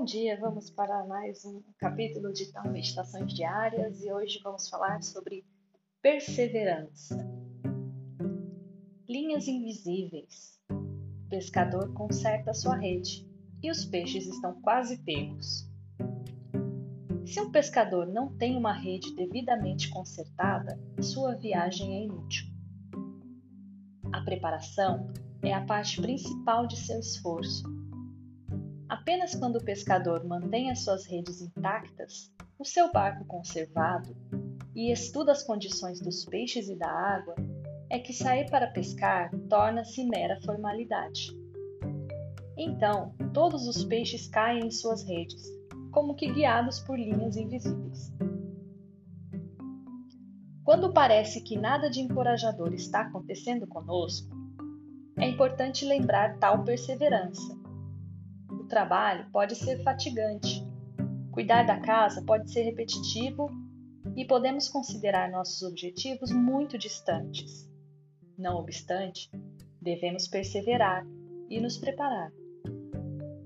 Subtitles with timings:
[0.00, 5.02] Bom dia, vamos para mais um capítulo de Tal Meditações Diárias e hoje vamos falar
[5.02, 5.44] sobre
[6.00, 7.18] perseverança.
[9.06, 10.58] Linhas invisíveis.
[10.70, 13.28] O pescador conserta sua rede
[13.62, 15.68] e os peixes estão quase pegos.
[17.26, 22.46] Se um pescador não tem uma rede devidamente consertada, sua viagem é inútil.
[24.10, 25.12] A preparação
[25.42, 27.79] é a parte principal de seu esforço
[28.90, 34.16] Apenas quando o pescador mantém as suas redes intactas, o seu barco conservado
[34.74, 37.36] e estuda as condições dos peixes e da água,
[37.88, 41.30] é que sair para pescar torna-se mera formalidade.
[42.58, 45.40] Então, todos os peixes caem em suas redes,
[45.92, 48.12] como que guiados por linhas invisíveis.
[50.64, 54.36] Quando parece que nada de encorajador está acontecendo conosco,
[55.16, 57.59] é importante lembrar tal perseverança
[58.70, 60.64] trabalho pode ser fatigante.
[61.32, 63.50] Cuidar da casa pode ser repetitivo
[64.16, 67.68] e podemos considerar nossos objetivos muito distantes.
[68.38, 69.28] Não obstante,
[69.82, 71.04] devemos perseverar
[71.50, 72.32] e nos preparar.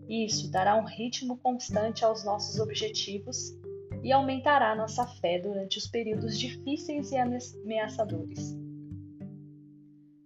[0.08, 3.58] Isso dará um ritmo constante aos nossos objetivos
[4.02, 8.54] e aumentará nossa fé durante os períodos difíceis e ameaçadores.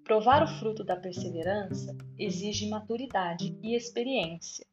[0.03, 4.68] Provar o fruto da perseverança exige maturidade e experiência.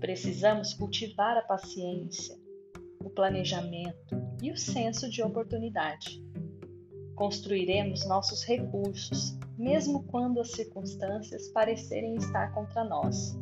[0.00, 2.36] Precisamos cultivar a paciência,
[3.02, 6.22] o planejamento e o senso de oportunidade.
[7.14, 13.34] Construiremos nossos recursos, mesmo quando as circunstâncias parecerem estar contra nós.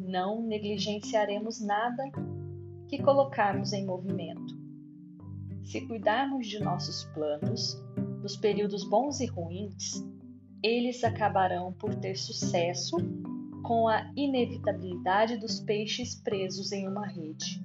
[0.00, 2.04] Não negligenciaremos nada
[2.86, 4.58] que colocarmos em movimento.
[5.64, 7.82] Se cuidarmos de nossos planos,
[8.22, 10.04] nos períodos bons e ruins,
[10.62, 12.96] eles acabarão por ter sucesso
[13.68, 17.62] com a inevitabilidade dos peixes presos em uma rede.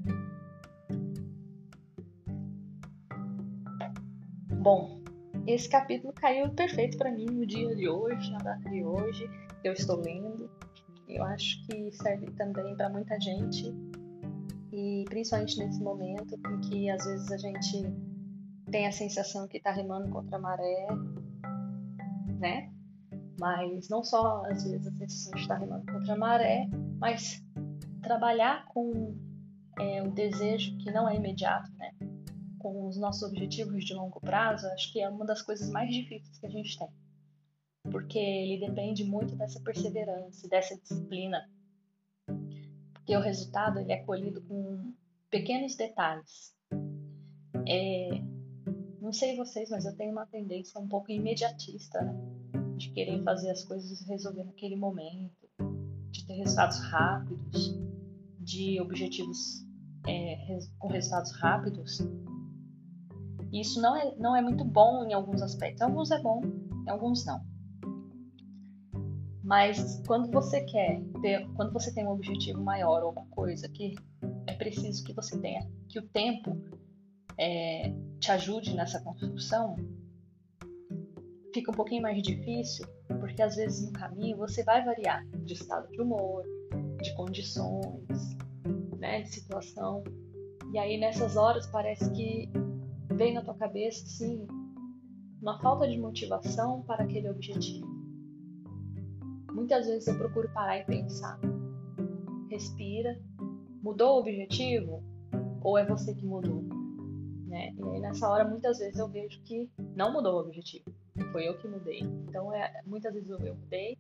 [4.62, 5.02] Bom,
[5.47, 9.30] esse capítulo caiu perfeito para mim no dia de hoje, na data de hoje.
[9.63, 10.52] Eu estou lendo.
[11.08, 13.74] Eu acho que serve também para muita gente
[14.74, 17.81] e principalmente nesse momento em que às vezes a gente
[18.69, 20.88] tem a sensação que está remando contra a maré,
[22.40, 22.72] né?
[23.39, 26.67] Mas não só, às vezes, a sensação de estar remando contra a maré,
[26.99, 27.44] mas
[28.01, 29.17] trabalhar com
[29.79, 31.91] é, um desejo que não é imediato, né?
[32.59, 36.38] Com os nossos objetivos de longo prazo, acho que é uma das coisas mais difíceis
[36.38, 36.88] que a gente tem.
[37.91, 41.50] Porque ele depende muito dessa perseverança, dessa disciplina.
[42.94, 44.94] Porque o resultado ele é colhido com
[45.29, 46.55] pequenos detalhes.
[47.67, 48.09] É,
[49.01, 52.15] não sei vocês, mas eu tenho uma tendência um pouco imediatista, né?
[52.83, 55.49] De querer fazer as coisas e resolver naquele momento,
[56.11, 57.79] de ter resultados rápidos,
[58.39, 59.66] de objetivos
[60.07, 61.99] é, com resultados rápidos.
[63.51, 65.81] isso não é, não é muito bom em alguns aspectos.
[65.81, 66.41] Em alguns é bom,
[66.85, 67.41] em alguns não.
[69.44, 73.95] Mas quando você quer ter, quando você tem um objetivo maior ou uma coisa que
[74.47, 76.61] é preciso que você tenha, que o tempo
[77.38, 79.75] é, te ajude nessa construção,
[81.53, 82.86] fica um pouquinho mais difícil,
[83.19, 86.44] porque às vezes no caminho você vai variar de estado de humor,
[87.02, 88.36] de condições,
[88.97, 90.03] né, de situação.
[90.74, 92.50] E aí nessas horas parece que
[93.13, 94.47] vem na tua cabeça assim
[95.42, 97.86] uma falta de motivação para aquele objetivo.
[99.52, 101.40] Muitas vezes eu procuro parar e pensar.
[102.50, 103.22] Respira.
[103.84, 105.03] Mudou o objetivo?
[105.62, 106.63] Ou é você que mudou?
[107.46, 107.75] Né?
[107.78, 110.93] E aí nessa hora muitas vezes eu vejo que não mudou o objetivo
[111.31, 112.00] foi eu que mudei.
[112.00, 113.97] Então, é, muitas vezes eu mudei,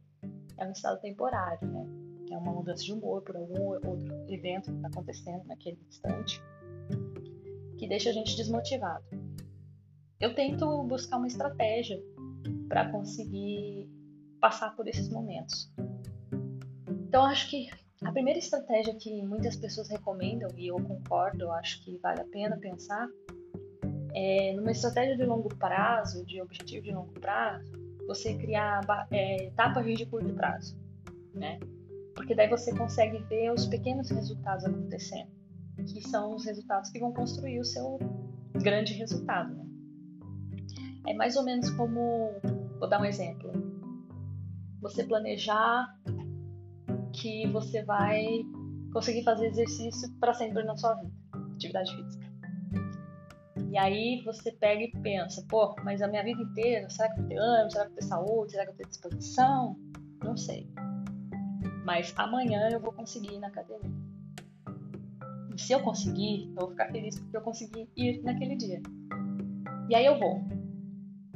[0.57, 1.85] é um estado temporário, né?
[2.31, 3.97] É uma mudança de humor por algum outro
[4.27, 6.41] evento que está acontecendo naquele instante,
[7.77, 9.03] que deixa a gente desmotivado.
[10.19, 12.01] Eu tento buscar uma estratégia
[12.67, 13.89] para conseguir
[14.39, 15.71] passar por esses momentos.
[16.87, 17.69] Então, acho que
[18.03, 22.25] a primeira estratégia que muitas pessoas recomendam, e eu concordo, eu acho que vale a
[22.25, 23.07] pena pensar,
[24.13, 27.71] é, numa estratégia de longo prazo, de objetivo de longo prazo,
[28.07, 28.81] você criar
[29.11, 30.77] é, etapas de curto prazo,
[31.33, 31.59] né?
[32.15, 35.31] Porque daí você consegue ver os pequenos resultados acontecendo,
[35.77, 37.97] que são os resultados que vão construir o seu
[38.61, 39.65] grande resultado, né?
[41.07, 42.39] É mais ou menos como,
[42.79, 43.51] vou dar um exemplo,
[44.79, 45.87] você planejar
[47.13, 48.25] que você vai
[48.91, 51.11] conseguir fazer exercício para sempre na sua vida,
[51.55, 52.32] atividade física.
[53.73, 57.27] E aí você pega e pensa, pô, mas a minha vida inteira, será que eu
[57.27, 57.71] ter ânimo?
[57.71, 58.51] Será que eu ter saúde?
[58.51, 59.75] Será que eu ter disposição?
[60.23, 60.69] Não sei.
[61.83, 63.89] Mas amanhã eu vou conseguir ir na academia.
[65.57, 68.79] se eu conseguir, eu vou ficar feliz porque eu consegui ir naquele dia.
[69.89, 70.39] E aí eu vou.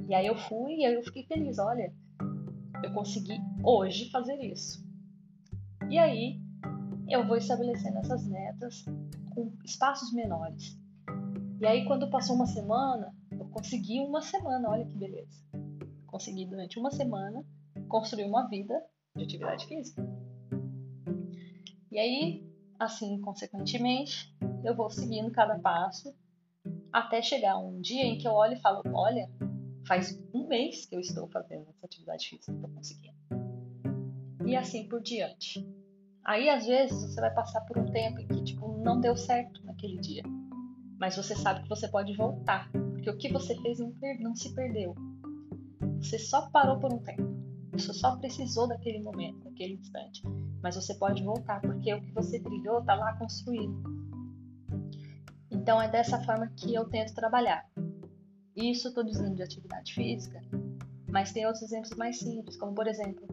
[0.08, 1.58] E aí eu fui e aí eu fiquei feliz.
[1.58, 1.92] Olha,
[2.84, 4.88] eu consegui hoje fazer isso.
[5.90, 6.40] E aí
[7.10, 8.86] eu vou estabelecendo essas metas
[9.34, 10.80] com espaços menores.
[11.60, 15.44] E aí quando passou uma semana, eu consegui uma semana, olha que beleza.
[16.06, 17.44] Consegui durante uma semana
[17.88, 18.80] construir uma vida
[19.16, 20.06] de atividade física.
[21.92, 22.48] E aí,
[22.80, 26.14] assim, consequentemente, eu vou seguindo cada passo
[26.92, 29.30] até chegar um dia em que eu olho e falo: olha,
[29.88, 33.18] faz um mês que eu estou fazendo essa atividade física, estou conseguindo.
[34.46, 35.68] E assim por diante.
[36.24, 39.64] Aí, às vezes, você vai passar por um tempo em que, tipo, não deu certo
[39.66, 40.24] naquele dia.
[41.00, 42.70] Mas você sabe que você pode voltar.
[42.72, 44.96] Porque o que você fez não, não se perdeu.
[46.02, 47.38] Você só parou por um tempo.
[47.72, 50.24] Você só precisou daquele momento, daquele instante.
[50.62, 53.84] Mas você pode voltar, porque o que você trilhou está lá construído.
[55.52, 57.70] Então é dessa forma que eu tento trabalhar.
[58.56, 60.42] Isso estou dizendo de atividade física,
[61.08, 63.28] mas tem outros exemplos mais simples, como por exemplo,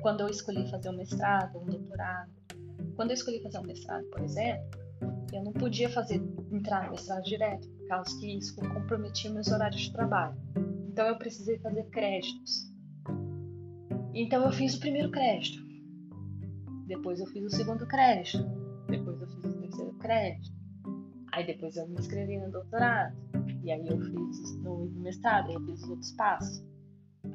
[0.00, 2.32] quando eu escolhi fazer um mestrado, um doutorado.
[2.96, 4.81] Quando eu escolhi fazer um mestrado, por exemplo,
[5.32, 6.22] eu não podia fazer
[6.52, 10.36] entrar no mestrado direto, por causa que isso comprometia meus horários de trabalho.
[10.88, 12.70] Então eu precisei fazer créditos.
[14.14, 15.62] Então eu fiz o primeiro crédito.
[16.86, 18.44] Depois eu fiz o segundo crédito.
[18.88, 20.54] Depois eu fiz o terceiro crédito.
[21.32, 23.16] Aí depois eu me inscrevi no doutorado.
[23.64, 26.62] E aí eu fiz no mestrado, aí eu fiz os outros passos.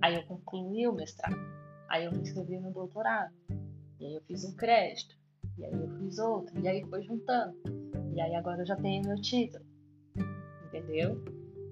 [0.01, 1.35] Aí eu concluí o mestrado.
[1.89, 3.33] Aí eu me inscrevi no doutorado.
[3.99, 5.15] E aí eu fiz um crédito.
[5.57, 6.59] E aí eu fiz outro.
[6.59, 7.55] E aí foi juntando.
[8.13, 9.65] E aí agora eu já tenho meu título.
[10.67, 11.23] Entendeu?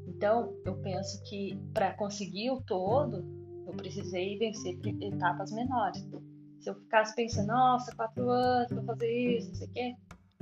[0.07, 3.25] Então eu penso que para conseguir o todo,
[3.67, 6.07] eu precisei vencer etapas menores.
[6.59, 9.95] Se eu ficasse pensando, nossa, quatro anos para fazer isso, não sei o quê,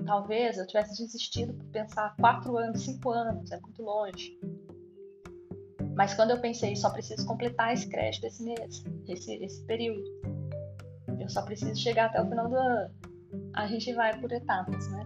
[0.05, 4.37] talvez eu tivesse desistido por pensar quatro anos, cinco anos, é muito longe.
[5.95, 10.03] Mas quando eu pensei, só preciso completar esse crédito esse mês, esse, esse período.
[11.19, 12.93] Eu só preciso chegar até o final do ano.
[13.53, 15.05] A gente vai por etapas, né?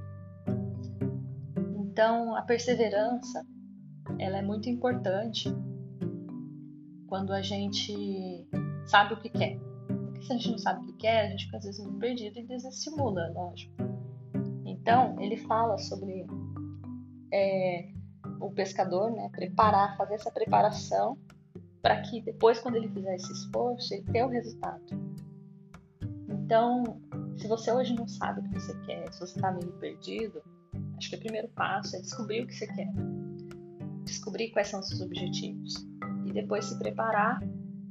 [1.80, 3.46] Então, a perseverança,
[4.20, 5.50] ela é muito importante
[7.08, 8.48] quando a gente
[8.86, 9.58] sabe o que quer.
[9.88, 12.00] Porque se a gente não sabe o que quer, a gente fica às vezes muito
[12.00, 13.74] perdido e desestimula, lógico.
[14.66, 16.26] Então, ele fala sobre
[17.34, 17.90] é,
[18.40, 21.18] o pescador, né, preparar, fazer essa preparação
[21.82, 24.84] para que depois, quando ele fizer esse esforço, ele tenha o resultado.
[26.30, 27.02] Então,
[27.38, 30.42] se você hoje não sabe o que você quer, se você está meio perdido,
[30.98, 32.92] acho que o primeiro passo é descobrir o que você quer.
[34.04, 35.74] Descobrir quais são os seus objetivos
[36.25, 37.39] e depois se preparar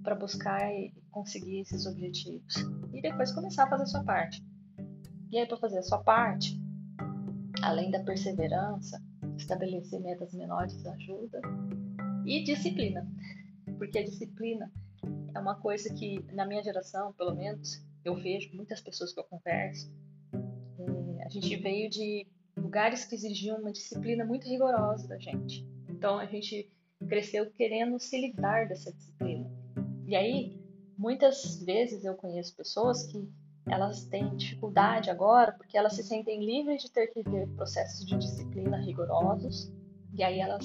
[0.02, 2.54] para buscar e conseguir esses objetivos.
[2.92, 4.44] E depois começar a fazer a sua parte.
[5.30, 6.60] E aí, para fazer a sua parte,
[7.62, 9.02] além da perseverança,
[9.36, 11.40] estabelecer metas menores ajuda
[12.24, 13.06] e disciplina.
[13.78, 14.70] Porque a disciplina
[15.34, 19.24] é uma coisa que, na minha geração, pelo menos, eu vejo muitas pessoas que eu
[19.24, 19.92] converso.
[21.18, 22.26] É, a gente veio de
[22.56, 25.66] lugares que exigiam uma disciplina muito rigorosa da gente.
[25.88, 26.70] Então, a gente
[27.08, 29.50] cresceu querendo se livrar dessa disciplina.
[30.06, 30.58] E aí,
[30.96, 33.28] muitas vezes eu conheço pessoas que
[33.68, 38.16] elas têm dificuldade agora porque elas se sentem livres de ter que viver processos de
[38.16, 39.72] disciplina rigorosos
[40.14, 40.64] e aí elas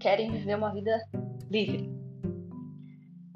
[0.00, 1.06] querem viver uma vida
[1.50, 1.90] livre.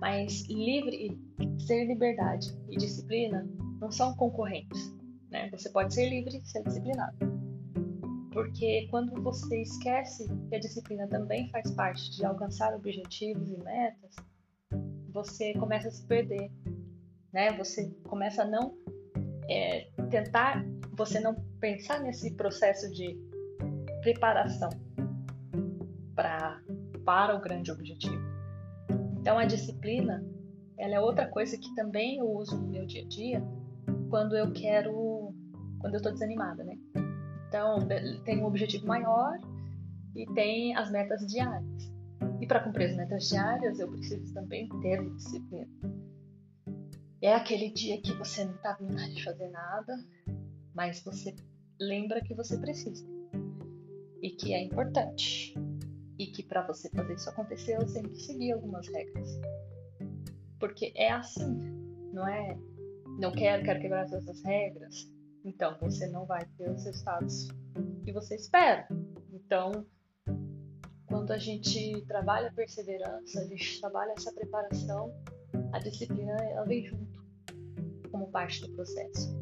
[0.00, 1.18] Mas livre,
[1.58, 3.46] ser liberdade e disciplina
[3.80, 4.94] não são concorrentes.
[5.30, 5.48] Né?
[5.50, 7.16] Você pode ser livre e ser disciplinado.
[8.32, 14.14] Porque quando você esquece que a disciplina também faz parte de alcançar objetivos e metas,
[15.12, 16.50] você começa a se perder,
[17.32, 17.52] né?
[17.56, 18.76] Você começa a não
[19.48, 23.18] é, tentar, você não pensar nesse processo de
[24.02, 24.70] preparação
[26.14, 26.60] para
[27.04, 28.22] para o grande objetivo.
[29.18, 30.22] Então a disciplina,
[30.78, 33.42] ela é outra coisa que também eu uso no meu dia a dia
[34.08, 35.34] quando eu quero,
[35.80, 36.78] quando eu estou desanimada, né?
[37.48, 37.78] Então,
[38.24, 39.38] tem um objetivo maior
[40.14, 41.92] e tem as metas diárias.
[42.40, 45.68] E para cumprir as metas diárias, eu preciso também ter disciplina.
[47.20, 49.96] É aquele dia que você não está com vontade de fazer nada,
[50.74, 51.34] mas você
[51.80, 53.04] lembra que você precisa
[54.22, 55.54] e que é importante.
[56.18, 59.40] E que para você fazer isso acontecer, você tem que seguir algumas regras.
[60.58, 61.56] Porque é assim,
[62.12, 62.58] não é?
[63.18, 65.08] Não quero, quero quebrar todas as regras
[65.48, 67.48] então você não vai ter os resultados
[68.04, 68.86] que você espera.
[69.32, 69.86] Então,
[71.06, 75.12] quando a gente trabalha a perseverança, a gente trabalha essa preparação,
[75.72, 77.26] a disciplina ela vem junto
[78.10, 79.38] como parte do processo.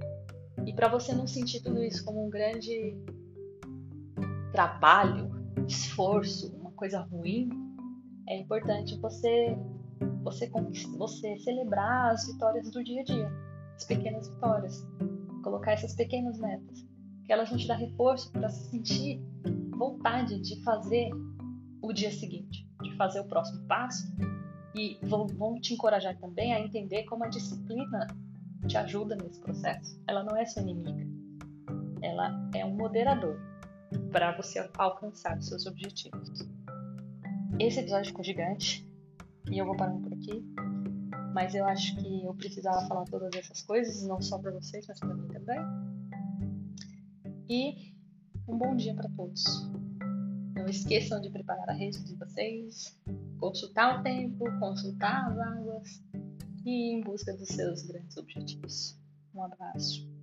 [0.65, 2.97] E para você não sentir tudo isso como um grande
[4.53, 5.31] trabalho,
[5.67, 7.49] esforço, uma coisa ruim,
[8.29, 9.57] é importante você
[10.27, 10.51] você
[10.99, 13.33] você celebrar as vitórias do dia a dia,
[13.77, 14.85] as pequenas vitórias,
[15.45, 16.85] colocar essas pequenas metas,
[17.25, 19.23] que elas vão te dar reforço para sentir
[19.77, 21.11] vontade de fazer
[21.81, 24.05] o dia seguinte, de fazer o próximo passo
[24.75, 28.09] e vão, vão te encorajar também a entender como a disciplina
[28.67, 30.03] te ajuda nesse processo.
[30.09, 31.07] Ela não é sua inimiga,
[32.03, 33.39] ela é um moderador
[34.11, 36.49] para você alcançar os seus objetivos.
[37.61, 38.86] Esse episódio ficou gigante
[39.51, 40.45] e eu vou parando por aqui,
[41.33, 44.99] mas eu acho que eu precisava falar todas essas coisas, não só para vocês, mas
[44.99, 45.59] para mim também.
[47.49, 47.95] E
[48.49, 49.45] um bom dia para todos.
[50.57, 52.99] Não esqueçam de preparar a rede de vocês,
[53.39, 56.03] consultar o tempo, consultar as águas
[56.65, 58.99] e ir em busca dos seus grandes objetivos.
[59.35, 60.16] Um abraço.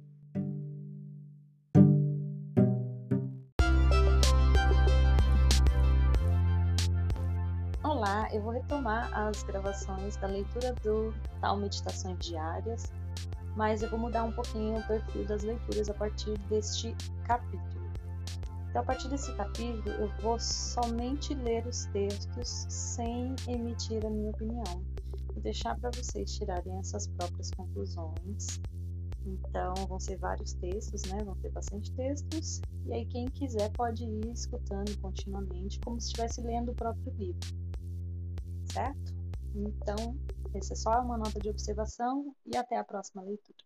[8.33, 12.91] Eu vou retomar as gravações da leitura do tal Meditações Diárias,
[13.55, 17.83] mas eu vou mudar um pouquinho o perfil das leituras a partir deste capítulo.
[18.69, 24.31] Então, a partir desse capítulo, eu vou somente ler os textos sem emitir a minha
[24.31, 24.83] opinião
[25.35, 28.59] e deixar para vocês tirarem essas próprias conclusões.
[29.23, 31.23] Então, vão ser vários textos, né?
[31.23, 32.61] Vão ter bastante textos.
[32.87, 37.62] E aí, quem quiser pode ir escutando continuamente, como se estivesse lendo o próprio livro.
[38.74, 39.13] Certo?
[39.56, 40.18] Então,
[40.56, 43.58] essa é só uma nota de observação e até a próxima leitura.